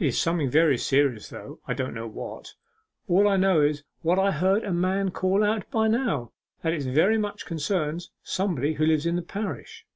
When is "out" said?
5.44-5.70